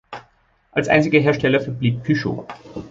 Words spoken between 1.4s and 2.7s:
verblieb Peugeot.